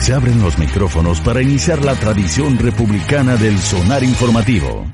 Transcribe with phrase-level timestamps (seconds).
[0.00, 4.86] se abren los micrófonos para iniciar la tradición republicana del sonar informativo.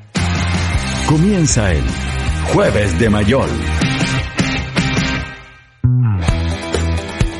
[1.08, 1.84] Comienza el
[2.52, 3.48] Jueves de Mayol.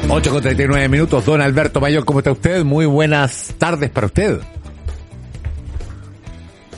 [0.09, 2.65] 8 con 39 minutos, don Alberto Mayor, ¿cómo está usted?
[2.65, 4.41] Muy buenas tardes para usted.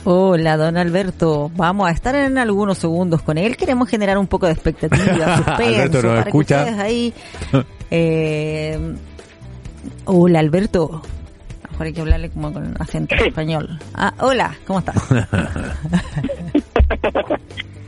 [0.05, 1.51] Hola, don Alberto.
[1.55, 3.55] Vamos a estar en algunos segundos con él.
[3.55, 6.63] Queremos generar un poco de expectativa, suspenso, Alberto nos para escucha.
[6.65, 7.13] que ustedes ahí
[7.91, 8.95] eh,
[10.05, 11.01] Hola, Alberto.
[11.71, 13.79] Mejor hay que hablarle como con acento español.
[13.95, 14.95] Ah, hola, ¿cómo estás?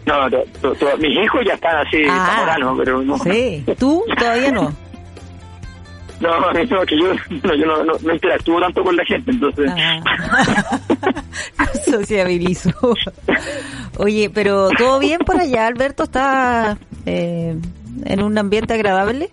[0.05, 3.17] no, to, to, to, mis hijos ya están así, Ah, zamoranos, pero no.
[3.19, 4.73] Sí, ¿tú todavía no?
[6.19, 9.69] No, no, que yo, no, yo no, no, no interactúo tanto con la gente, entonces.
[9.69, 10.01] Ah.
[11.85, 12.71] Sociabilizo.
[13.97, 16.03] Oye, pero ¿todo bien por allá, Alberto?
[16.03, 17.55] ¿Está eh,
[18.05, 19.29] en un ambiente agradable?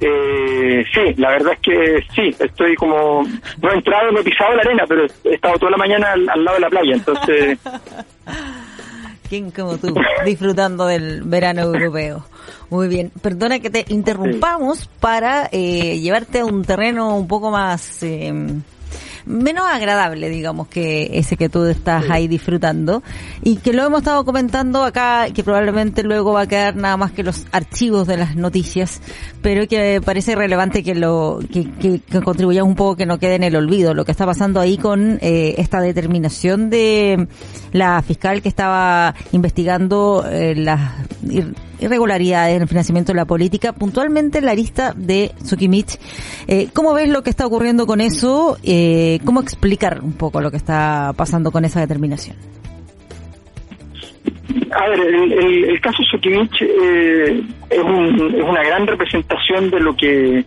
[0.00, 3.22] Eh, sí, la verdad es que sí, estoy como,
[3.62, 6.44] no he entrado, no he pisado la arena, pero he estado toda la mañana al,
[6.44, 7.58] lado de la playa, entonces,
[9.28, 9.94] ¿Quién como tú?
[10.24, 12.26] Disfrutando del verano europeo.
[12.68, 13.10] Muy bien.
[13.22, 18.02] Perdona que te interrumpamos para eh, llevarte a un terreno un poco más...
[18.02, 18.60] eh,
[19.26, 23.02] menos agradable, digamos, que ese que tú estás ahí disfrutando.
[23.42, 27.12] Y que lo hemos estado comentando acá, que probablemente luego va a quedar nada más
[27.12, 29.00] que los archivos de las noticias,
[29.42, 33.36] pero que parece relevante que lo que, que, que contribuya un poco que no quede
[33.36, 37.28] en el olvido lo que está pasando ahí con eh, esta determinación de
[37.72, 40.92] la fiscal que estaba investigando eh, las
[41.84, 45.98] irregularidades en el financiamiento de la política, puntualmente en la lista de Sukimich.
[46.48, 48.56] Eh, ¿Cómo ves lo que está ocurriendo con eso?
[48.62, 52.36] Eh, ¿Cómo explicar un poco lo que está pasando con esa determinación?
[54.70, 59.80] a ver, el, el, el caso Sokimich eh, es, un, es una gran representación de
[59.80, 60.44] lo que,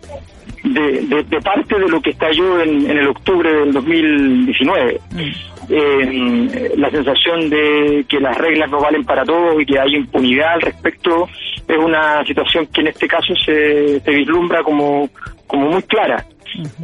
[0.64, 5.00] de, de, de parte de lo que estalló en, en el octubre del 2019.
[5.70, 10.54] Eh, la sensación de que las reglas no valen para todos y que hay impunidad
[10.54, 11.28] al respecto
[11.66, 15.08] es una situación que en este caso se, se vislumbra como,
[15.46, 16.24] como muy clara.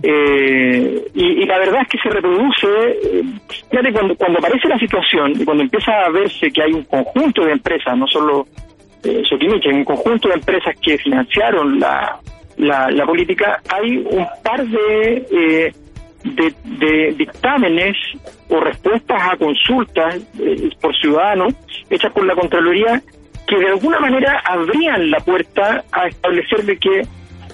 [0.02, 3.22] Eh, y, y la verdad es que se reproduce, eh,
[3.70, 7.44] fíjate, cuando, cuando aparece la situación y cuando empieza a verse que hay un conjunto
[7.44, 8.46] de empresas, no solo
[9.02, 12.18] eh, Sokimich, hay un conjunto de empresas que financiaron la,
[12.58, 15.72] la, la política, hay un par de, eh,
[16.24, 17.96] de, de dictámenes
[18.48, 21.54] o respuestas a consultas eh, por ciudadanos
[21.90, 23.02] hechas por la Contraloría
[23.46, 27.02] que de alguna manera abrían la puerta a establecer de que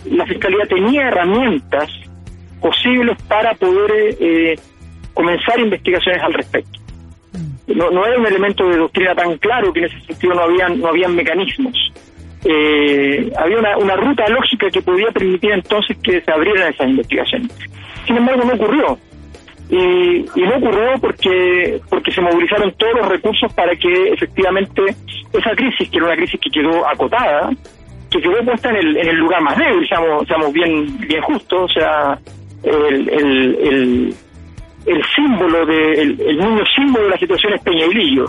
[0.05, 1.91] la Fiscalía tenía herramientas
[2.61, 4.59] posibles para poder eh,
[5.15, 6.79] comenzar investigaciones al respecto.
[7.67, 10.81] No, no era un elemento de doctrina tan claro que en ese sentido no habían,
[10.81, 11.90] no habían mecanismos.
[12.45, 17.51] Eh, había una, una ruta lógica que podía permitir entonces que se abrieran esas investigaciones.
[18.07, 18.99] Sin embargo, no ocurrió.
[19.69, 24.83] Y, no ocurrió porque porque se movilizaron todos los recursos para que efectivamente
[25.33, 27.51] esa crisis, que era una crisis que quedó acotada,
[28.11, 31.71] que quedó puesta en el, en el lugar más débil, seamos, seamos bien, bien justos,
[31.71, 32.19] o sea,
[32.65, 34.15] el, el, el,
[34.87, 37.61] el símbolo de, el, el niño símbolo de la situación es.
[37.67, 38.21] Y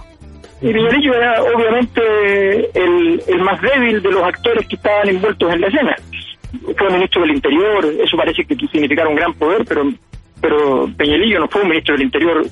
[0.61, 2.01] Peñailillo era obviamente
[2.75, 5.95] el, el más débil de los actores que estaban envueltos en la escena.
[6.77, 9.89] Fue ministro del Interior, eso parece que significara un gran poder, pero
[10.39, 12.45] pero Peñalillo no fue un ministro del Interior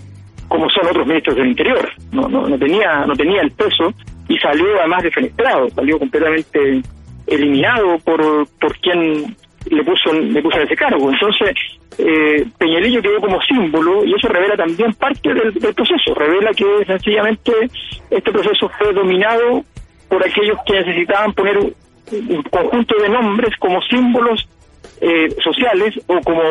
[0.47, 1.91] como son otros ministros del Interior.
[2.11, 3.93] No, no, no tenía no tenía el peso
[4.27, 6.81] y salió además defenestrado, salió completamente
[7.27, 9.35] eliminado por por quien
[9.69, 11.11] le puso le puso ese cargo.
[11.11, 11.55] Entonces
[11.97, 16.65] eh, Peñalillo quedó como símbolo y eso revela también parte del, del proceso, revela que
[16.85, 17.51] sencillamente
[18.09, 19.63] este proceso fue dominado
[20.07, 21.75] por aquellos que necesitaban poner un,
[22.11, 24.47] un conjunto de nombres como símbolos
[25.01, 26.41] eh, sociales o como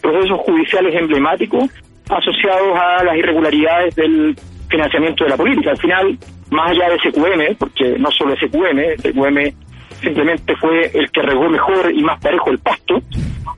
[0.00, 1.70] procesos judiciales emblemáticos
[2.08, 4.36] asociados a las irregularidades del
[4.68, 5.70] financiamiento de la política.
[5.70, 6.18] Al final,
[6.50, 9.65] más allá de SQM, porque no solo SQM, SQM
[10.00, 13.02] simplemente fue el que regó mejor y más parejo el pasto,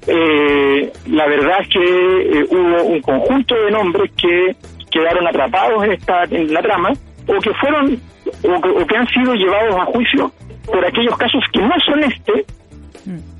[0.06, 4.56] eh, la verdad es que eh, hubo un conjunto de nombres que
[4.90, 6.92] quedaron atrapados en, esta, en la trama
[7.26, 8.00] o que fueron
[8.42, 10.32] o que, o que han sido llevados a juicio
[10.64, 12.44] por aquellos casos que no son este,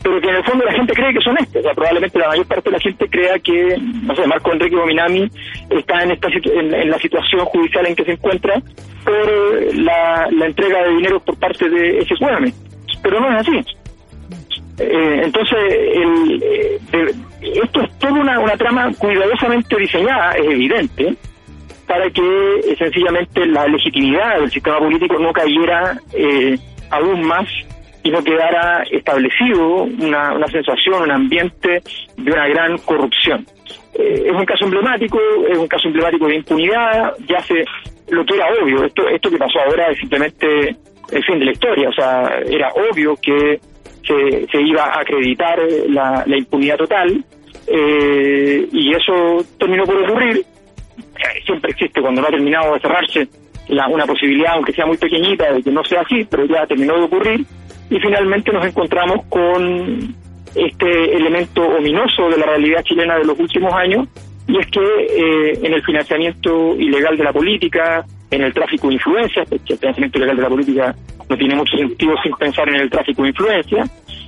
[0.03, 1.57] pero que en el fondo la gente cree que son estos.
[1.57, 4.77] O sea, probablemente la mayor parte de la gente crea que, no sé, Marco Enrique
[4.77, 5.31] Bominami
[5.71, 8.63] está en, esta, en, la situación judicial en que se encuentra
[9.05, 12.68] por la, entrega de dinero por parte de ese SQM.
[13.03, 13.79] Pero no es así.
[14.79, 16.79] Eh, entonces, el, eh,
[17.63, 21.15] esto es toda una, una trama cuidadosamente diseñada, es evidente,
[21.87, 25.99] para que eh, sencillamente la legitimidad del sistema político no cayera
[26.91, 27.49] aún más
[28.05, 31.83] y no quedara establecido una, una sensación, un ambiente
[32.17, 33.45] de una gran corrupción.
[33.95, 35.19] es un caso emblemático,
[35.51, 37.65] es un caso emblemático de impunidad, ya se
[38.11, 40.77] lo que era obvio, esto, esto que pasó ahora es simplemente
[41.11, 43.61] el fin de la historia, o sea, era obvio que
[44.07, 45.59] se, iba a acreditar
[45.89, 47.25] la, impunidad total
[47.67, 50.45] eh, y eso terminó por ocurrir.
[51.45, 53.29] Siempre existe cuando no ha terminado de cerrarse
[53.69, 56.97] la, una posibilidad, aunque sea muy pequeñita, de que no sea así, pero ya terminó
[56.97, 57.45] de ocurrir
[57.91, 60.15] y finalmente nos encontramos con
[60.55, 64.09] este elemento ominoso de la realidad chilena de los últimos años
[64.47, 68.95] y es que eh, en el financiamiento ilegal de la política, en el tráfico de
[68.95, 70.95] influencias, porque el financiamiento ilegal de la política
[71.29, 73.85] no tiene mucho sentido sin pensar en el tráfico de influencia,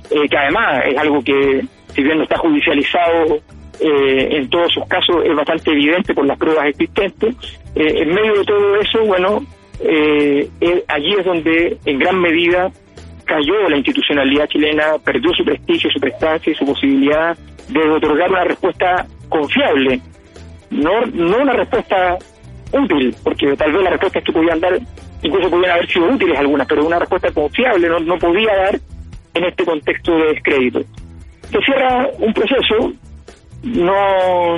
[0.09, 3.37] eh, que además es algo que, si bien no está judicializado
[3.79, 7.35] eh, en todos sus casos, es bastante evidente por las pruebas existentes.
[7.75, 9.45] Eh, en medio de todo eso, bueno,
[10.87, 12.71] allí es donde en gran medida
[13.25, 17.37] cayó la institucionalidad chilena, perdió su prestigio, su prestancia y su posibilidad
[17.69, 20.01] de otorgar una respuesta confiable,
[20.69, 22.17] no, no una respuesta
[22.73, 24.79] útil, porque tal vez las respuestas que podían dar
[25.21, 28.79] incluso podían haber sido útiles algunas, pero una respuesta confiable no, no podía dar
[29.33, 30.81] en este contexto de descrédito.
[31.51, 32.93] Se cierra un proceso,
[33.63, 34.57] no,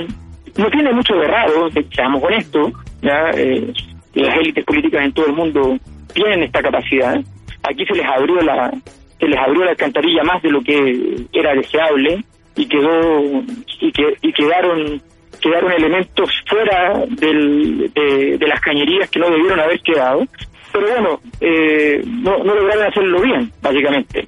[0.56, 2.72] no tiene mucho de raro, seamos honestos,
[3.02, 3.30] ¿ya?
[3.36, 3.72] Eh,
[4.14, 5.76] las élites políticas en todo el mundo
[6.12, 7.20] tienen esta capacidad.
[7.62, 8.70] Aquí se les abrió la
[9.18, 12.24] se les abrió la alcantarilla más de lo que era deseable
[12.56, 13.42] y quedó
[13.80, 15.00] y, que, y quedaron
[15.44, 20.26] quedaron elementos fuera del, de, las cañerías que no debieron haber quedado
[20.72, 24.26] pero bueno, eh, no, no lograron hacerlo bien, básicamente.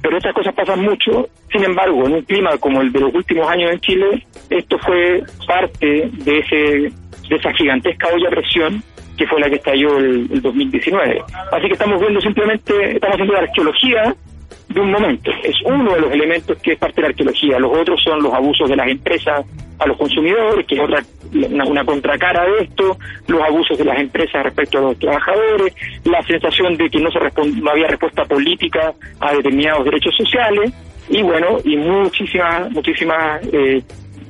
[0.00, 3.46] Pero estas cosas pasan mucho, sin embargo, en un clima como el de los últimos
[3.50, 6.92] años en Chile, esto fue parte de ese
[7.28, 8.82] de esa gigantesca olla a presión
[9.18, 11.22] que fue la que estalló el, el 2019.
[11.52, 14.16] Así que estamos viendo simplemente, estamos haciendo la arqueología
[14.70, 15.30] de un momento.
[15.44, 17.58] Es uno de los elementos que es parte de la arqueología.
[17.58, 19.44] Los otros son los abusos de las empresas
[19.78, 21.02] a los consumidores, que es otra
[21.32, 22.96] una, contracara de esto,
[23.26, 25.74] los abusos de las empresas respecto a los trabajadores,
[26.04, 27.18] la sensación de que no se
[27.60, 30.72] no había respuesta política a determinados derechos sociales
[31.08, 33.82] y bueno, y muchísimas muchísimas eh,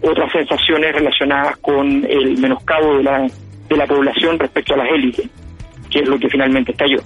[0.02, 3.26] otras sensaciones relacionadas con el menoscabo de la
[3.68, 5.28] de la población respecto a las élites,
[5.90, 6.98] que es lo que finalmente estalló.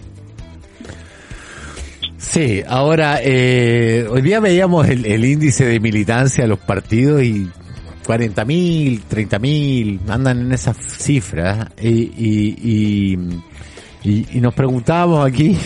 [2.19, 7.49] Sí, ahora, eh, hoy día veíamos el, índice de militancia de los partidos y
[8.06, 13.19] 40.000, 30.000, andan en esas cifras y, y,
[14.05, 15.56] y, nos preguntábamos aquí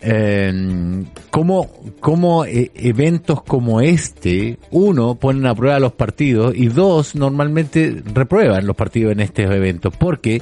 [0.00, 1.70] eh, cómo,
[2.00, 8.66] cómo eh, eventos como este, uno, ponen a prueba los partidos y dos, normalmente reprueban
[8.66, 9.94] los partidos en estos eventos.
[9.96, 10.40] porque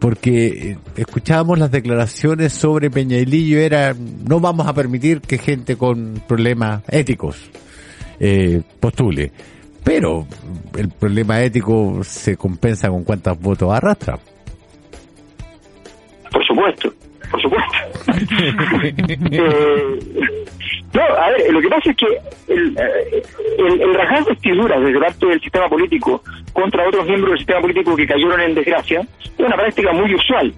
[0.00, 5.38] porque eh, escuchábamos las declaraciones sobre Peña y Lillo, era no vamos a permitir que
[5.38, 7.36] gente con problemas éticos
[8.18, 9.30] eh, postule.
[10.00, 10.26] Pero
[10.78, 14.18] el problema ético se compensa con cuántos votos arrastra.
[16.32, 16.90] Por supuesto,
[17.30, 17.78] por supuesto.
[19.30, 19.98] eh,
[20.94, 22.06] no, a ver, lo que pasa es que
[22.48, 23.22] el, eh,
[23.58, 26.22] el, el rajar vestiduras desde parte del sistema político
[26.54, 30.54] contra otros miembros del sistema político que cayeron en desgracia es una práctica muy usual.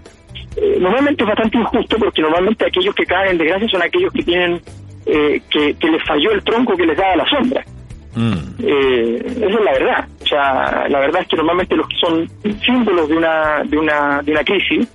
[0.56, 4.22] Eh, normalmente es bastante injusto porque normalmente aquellos que caen en desgracia son aquellos que
[4.22, 4.60] tienen
[5.06, 7.64] eh, que, que, les falló el tronco que les daba la sombra.
[8.14, 8.62] Mm.
[8.62, 10.08] Eh, esa es la verdad.
[10.22, 12.28] O sea, la verdad es que normalmente los que son
[12.64, 14.88] símbolos de una de una de una crisis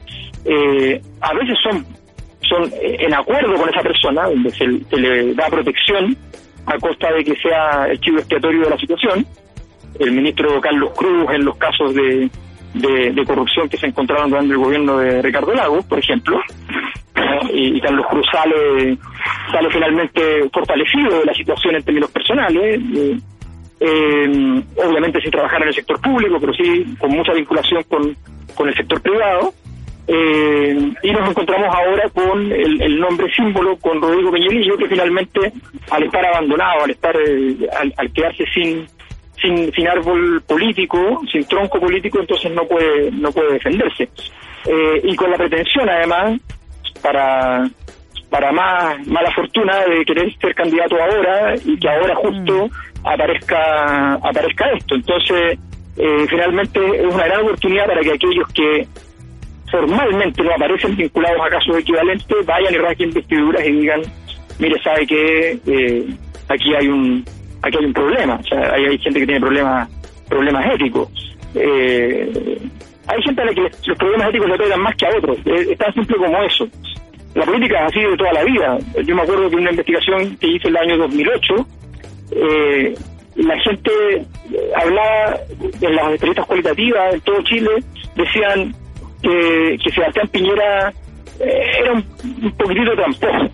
[0.46, 1.86] eh, a veces son
[2.42, 6.16] son en acuerdo con esa persona, donde se, le da protección
[6.66, 9.26] a costa de que sea el chivo expiatorio de la situación.
[10.00, 12.30] El ministro Carlos Cruz en los casos de,
[12.74, 16.40] de, corrupción que se encontraron durante el gobierno de Ricardo Lagos, por ejemplo,
[17.54, 18.98] y, Carlos Cruz sale,
[19.52, 23.18] sale finalmente fortalecido de la situación en términos personales, eh,
[23.80, 28.16] eh, obviamente sin trabajar en el sector público, pero sí con mucha vinculación con,
[28.56, 29.54] con el sector privado.
[30.10, 35.52] Eh, y nos encontramos ahora con el, nombre símbolo, con Rodrigo Peñolillo, que finalmente,
[35.92, 37.58] al estar abandonado, al estar eh,
[37.98, 38.88] al, quedarse sin,
[39.42, 44.10] sin sin árbol político, sin tronco político, entonces no puede no puede defenderse.
[44.66, 46.40] Eh, y con la pretensión, además,
[47.02, 47.70] para
[48.30, 52.70] para más mala fortuna de querer ser candidato ahora y que ahora justo
[53.04, 54.96] aparezca aparezca esto.
[54.96, 55.60] Entonces,
[55.98, 58.88] eh, finalmente es una gran oportunidad para que aquellos que
[59.72, 64.02] formalmente no aparecen vinculados a casos equivalentes vayan y rasguen vestiduras y digan,
[64.60, 66.08] mire, sabe que eh,
[66.50, 67.26] aquí hay un
[67.62, 69.90] aquí hay un problema, o sea, hay, hay gente que tiene problemas
[70.28, 71.10] problemas éticos.
[71.56, 72.60] Eh,
[73.08, 75.78] hay gente a la que los problemas éticos le pegan más que a otros, es,
[75.78, 76.68] tan simple como eso.
[77.38, 78.80] La política ha sido de toda la vida.
[79.06, 81.68] Yo me acuerdo que una investigación que hice en el año 2008,
[82.32, 82.96] eh,
[83.36, 83.92] la gente
[84.76, 85.38] hablaba
[85.80, 87.70] en las entrevistas cualitativas en todo Chile,
[88.16, 88.74] decían
[89.22, 90.92] que, Sebastián Piñera
[91.40, 92.04] eh, era un,
[92.42, 93.52] un poquitito tramposo.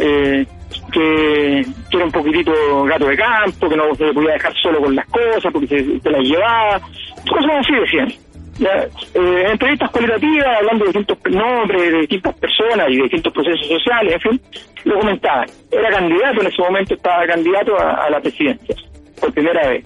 [0.00, 0.46] Eh,
[0.90, 4.96] que, que, era un poquitito gato de campo, que no se podía dejar solo con
[4.96, 6.80] las cosas porque se, se las llevaba,
[7.28, 8.31] cosas así decían.
[8.62, 8.88] ¿Ya?
[9.14, 14.14] Eh, entrevistas cualitativas, hablando de distintos nombres, de distintas personas y de distintos procesos sociales,
[14.14, 14.40] en fin,
[14.84, 15.48] lo comentaban.
[15.70, 18.74] Era candidato en ese momento, estaba candidato a, a la presidencia,
[19.20, 19.84] por primera vez.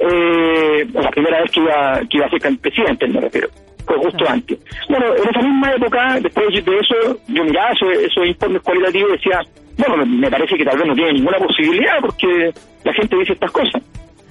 [0.00, 3.48] Eh, la primera vez que iba, que iba a ser presidente, me refiero
[3.86, 4.58] fue justo antes.
[4.88, 9.12] Bueno, en esa misma época, después de eso, yo miraba esos, esos informes cualitativos y
[9.12, 9.40] decía,
[9.78, 12.52] bueno, me, me, parece que tal vez no tiene ninguna posibilidad porque
[12.84, 13.82] la gente dice estas cosas.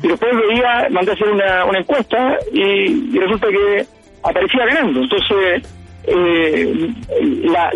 [0.05, 3.85] Y después veía, mandé a hacer una, una encuesta y, resulta que
[4.21, 5.01] aparecía ganando.
[5.01, 5.63] Entonces,
[6.03, 6.93] eh,
[7.45, 7.71] la,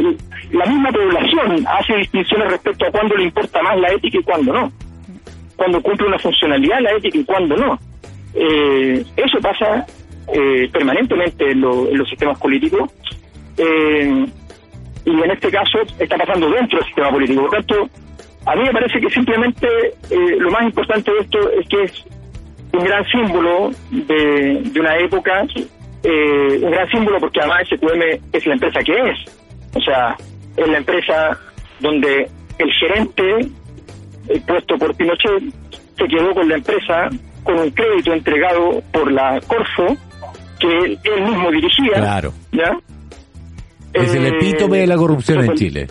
[0.51, 4.53] la misma población hace distinciones respecto a cuándo le importa más la ética y cuándo
[4.53, 4.71] no.
[5.55, 7.79] Cuando cumple una funcionalidad la ética y cuándo no.
[8.35, 9.87] Eh, eso pasa
[10.31, 12.91] eh, permanentemente en, lo, en, los sistemas políticos.
[13.57, 14.27] Eh,
[15.03, 17.41] y en este caso está pasando dentro del sistema político.
[17.41, 17.89] Por tanto,
[18.45, 19.67] a mí me parece que simplemente
[20.09, 22.05] eh, lo más importante de esto es que es
[22.71, 25.43] un gran símbolo de, de una época,
[26.03, 29.17] eh, un gran símbolo porque además SQM es la empresa que es.
[29.75, 30.15] O sea,
[30.55, 31.39] es la empresa
[31.79, 33.51] donde el gerente
[34.29, 35.43] eh, puesto por Pinochet
[35.97, 37.09] se quedó con la empresa
[37.43, 39.95] con un crédito entregado por la Corfo
[40.59, 41.93] que él, él mismo dirigía.
[41.93, 42.33] Claro.
[42.51, 42.77] ¿ya?
[43.93, 45.87] Es el epítome de la corrupción en Chile.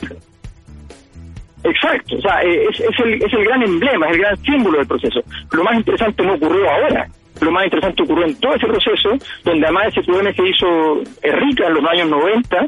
[1.68, 4.86] Exacto, o sea, es, es, el, es el gran emblema, es el gran símbolo del
[4.86, 5.20] proceso.
[5.52, 7.08] Lo más interesante no ocurrió ahora,
[7.40, 9.10] lo más interesante ocurrió en todo ese proceso,
[9.44, 12.66] donde además ese problema se hizo rica en los años 90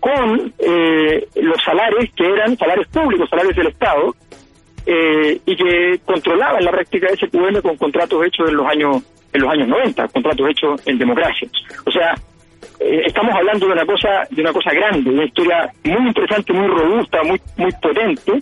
[0.00, 4.14] con eh, los salarios que eran salarios públicos, salarios del Estado,
[4.86, 9.42] eh, y que controlaban la práctica de SQM con contratos hechos en los años en
[9.42, 11.48] los años 90, contratos hechos en democracia.
[11.84, 12.14] O sea,
[12.80, 16.68] eh, estamos hablando de una cosa de una cosa grande, una historia muy interesante, muy
[16.68, 18.32] robusta, muy muy potente,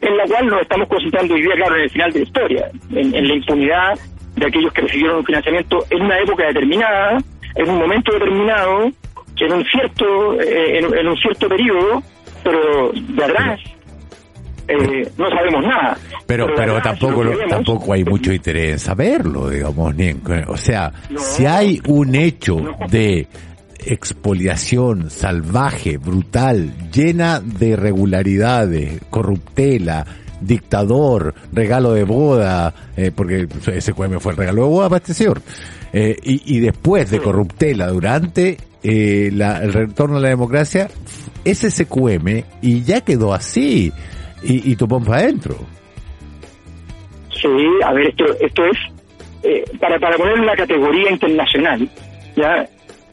[0.00, 2.70] en la cual nos estamos concentrando hoy día, claro, en el final de la historia,
[2.90, 3.98] en, en la impunidad
[4.36, 7.18] de aquellos que recibieron un financiamiento en una época determinada,
[7.54, 8.90] en un momento determinado,
[9.38, 12.02] en un cierto eh, en, en, un cierto periodo,
[12.44, 13.60] pero de atrás
[14.68, 15.96] eh, no sabemos nada.
[16.26, 20.56] Pero, pero, pero tampoco, lo, tampoco hay mucho interés en saberlo, digamos, ni en, o
[20.56, 22.76] sea, no, si hay un hecho no.
[22.88, 23.26] de
[23.86, 30.06] expoliación salvaje, brutal, llena de irregularidades, corruptela,
[30.40, 35.14] dictador, regalo de boda, eh, porque ese QM fue el regalo de boda para este
[35.14, 35.40] señor,
[35.92, 40.88] eh, y, y, después de corruptela durante eh, la, el retorno a la democracia,
[41.44, 43.92] es ese QM y ya quedó así,
[44.42, 45.56] y, topón para adentro.
[47.30, 47.48] Sí,
[47.84, 51.88] a ver, esto, esto es, para, para poner una categoría internacional,
[52.36, 52.68] ya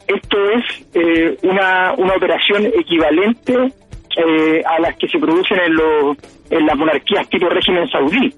[0.08, 3.54] esto es eh, una, una operación equivalente
[4.16, 6.16] eh, a las que se producen en, lo,
[6.50, 8.32] en las monarquías tipo régimen saudí.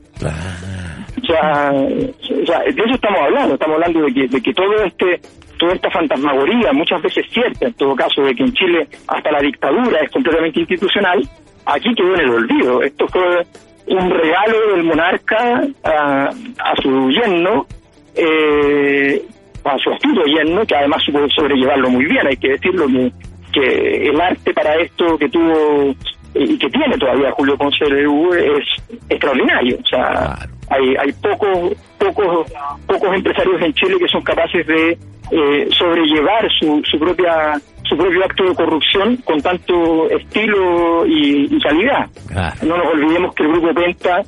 [1.22, 4.84] O, sea, o sea, de eso estamos hablando, estamos hablando de que, de que todo
[4.84, 5.20] este
[5.58, 9.40] toda esta fantasmagoría, muchas veces cierta en todo caso, de que en Chile hasta la
[9.40, 11.26] dictadura es completamente institucional,
[11.64, 12.82] aquí quedó en el olvido.
[12.82, 13.46] Esto fue
[13.86, 17.66] un regalo del monarca a, a su yerno,
[18.14, 19.22] eh,
[19.68, 23.12] a su astuto yerno, que además supo sobrellevarlo muy bien, hay que decirlo, que,
[23.52, 25.94] que el arte para esto que tuvo
[26.38, 29.78] y que tiene todavía Julio Ponce de es extraordinario.
[29.82, 30.52] O sea, claro.
[30.70, 32.52] hay, hay pocos, pocos,
[32.86, 34.98] pocos empresarios en Chile que son capaces de
[35.30, 37.54] eh, sobrellevar su, su propia
[37.88, 42.08] su propio acto de corrupción con tanto estilo y, y calidad.
[42.26, 42.56] Claro.
[42.62, 44.22] No nos olvidemos que el Grupo Penta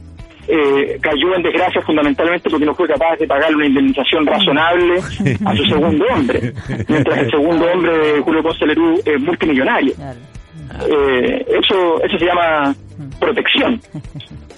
[0.48, 4.98] eh, cayó en desgracia fundamentalmente porque no fue capaz de pagarle una indemnización razonable
[5.44, 6.52] a su segundo hombre,
[6.88, 9.92] mientras el segundo hombre de Julio Ponce Lerú es multimillonario.
[10.86, 12.74] Eh, eso eso se llama
[13.18, 13.80] protección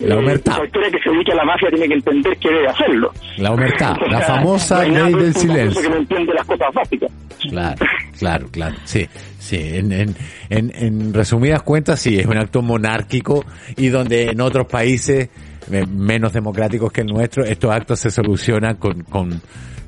[0.01, 0.59] La omertá.
[0.59, 3.13] la historia que se dedique a la mafia tiene que entender que debe hacerlo.
[3.39, 5.83] La omertá, O la sea, famosa no hay nada ley del silencio.
[5.83, 7.11] que no entiende las cosas básicas.
[7.49, 7.77] Claro,
[8.19, 8.75] claro, claro.
[8.85, 9.07] Sí,
[9.39, 9.57] sí.
[9.77, 10.15] En, en,
[10.51, 13.45] en, en resumidas cuentas, sí, es un acto monárquico
[13.77, 15.50] y donde en otros países eh,
[15.87, 19.41] menos democráticos que el nuestro, estos actos se solucionan con, con,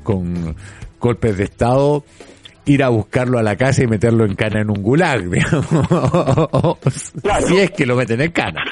[0.02, 0.54] con
[1.00, 2.04] golpes de Estado,
[2.64, 6.78] ir a buscarlo a la casa y meterlo en cana en un gulag, digamos.
[7.46, 8.64] Si es que lo meten en cana.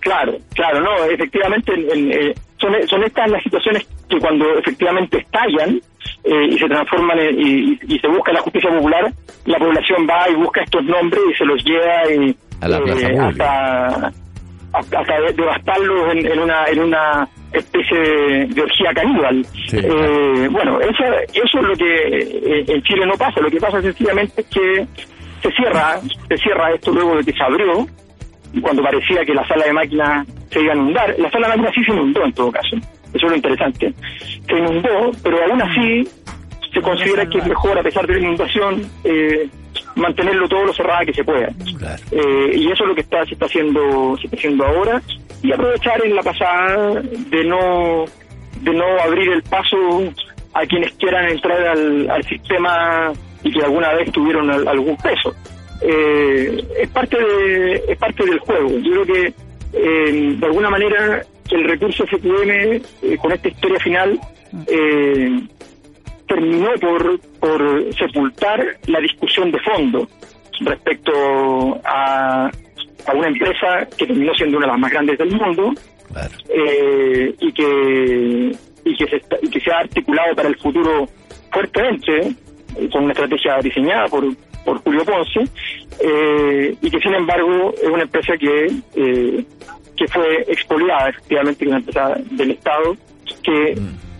[0.00, 5.18] Claro, claro, no, efectivamente en- en, eh, son, son estas las situaciones que cuando efectivamente
[5.18, 5.80] estallan
[6.22, 9.12] eh, y se transforman en- y, se busca la justicia popular,
[9.46, 13.08] la población va y busca estos nombres y se los lleva y, A la plaza
[13.08, 13.86] pública.
[13.86, 14.12] hasta,
[14.78, 19.44] hasta, hasta de- devastarlos en, en una en una especie de, de orgía caníbal.
[19.68, 19.78] Sí.
[19.78, 23.80] Eh, bueno, eso, eso es lo que eh, en Chile no pasa, lo que pasa
[23.80, 24.86] sencillamente es que
[25.42, 27.86] se cierra, se cierra esto luego de que se abrió,
[28.62, 31.14] cuando parecía que la sala de máquinas se iba a inundar.
[31.18, 32.76] La sala de máquinas sí se inundó en todo caso.
[33.14, 33.92] Eso es lo interesante.
[34.46, 36.08] Se inundó, pero aún así
[36.72, 39.48] se considera que es mejor, a pesar de la inundación, eh,
[39.96, 41.48] mantenerlo todo lo cerrada que se pueda.
[41.78, 42.02] Claro.
[42.12, 45.02] Eh, y eso es lo que está, se está haciendo, se está haciendo ahora.
[45.42, 48.04] Y aprovechar en la pasada de no,
[48.62, 49.76] de no abrir el paso
[50.54, 53.12] a quienes quieran entrar al, al sistema
[53.42, 55.34] y que alguna vez tuvieron al- algún peso.
[55.82, 58.70] Eh, es parte de, es parte del juego.
[58.78, 59.34] Yo creo que
[59.74, 62.82] eh, de alguna manera el recurso FQM eh,
[63.20, 64.18] con esta historia final
[64.66, 65.40] eh,
[66.26, 70.08] terminó por, por sepultar la discusión de fondo
[70.60, 71.12] respecto
[71.84, 72.50] a,
[73.06, 75.72] a una empresa que terminó siendo una de las más grandes del mundo
[76.12, 76.30] Claro.
[76.48, 81.08] eh, y que y que, se, está- y que se ha articulado para el futuro
[81.52, 82.32] fuertemente
[82.76, 84.24] eh, con una estrategia diseñada por,
[84.64, 85.40] por Julio Ponce
[86.00, 89.44] eh, y que sin embargo es una empresa que eh,
[89.96, 92.96] que fue expoliada efectivamente una empresa del Estado
[93.42, 93.74] que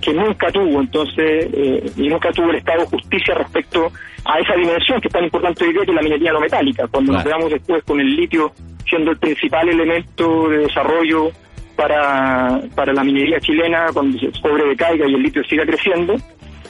[0.06, 3.90] que nunca tuvo entonces eh, y nunca tuvo el Estado justicia respecto
[4.25, 6.86] a esa dimensión que es tan importante hoy día que es la minería no metálica
[6.86, 8.52] cuando nos veamos después con el litio
[8.88, 11.32] siendo el principal elemento de desarrollo
[11.75, 16.14] para, para la minería chilena cuando el cobre decaiga y el litio siga creciendo,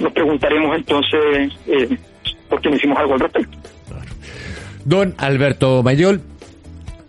[0.01, 1.99] nos preguntaremos entonces eh,
[2.49, 3.59] por qué no hicimos algo al respecto.
[4.87, 6.23] Don Alberto Mayol,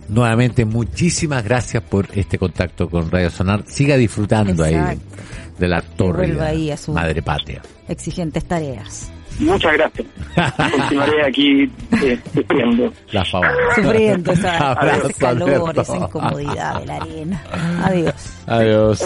[0.09, 3.63] nuevamente muchísimas gracias por este contacto con Radio Sonar.
[3.65, 4.75] Siga disfrutando ahí.
[5.57, 7.61] De la torre, vuelva de ahí a su- madre patria.
[7.87, 9.11] Exigentes tareas.
[9.39, 10.07] Muchas gracias.
[10.71, 11.71] Continuaré aquí
[12.03, 12.91] eh, sufriendo.
[13.11, 13.49] La favor.
[13.75, 15.81] Sufriendo esa, Abrazo, ese calor, Alberto.
[15.81, 17.43] esa incomodidad de la arena.
[17.83, 18.13] Adiós.
[18.47, 19.03] Adiós.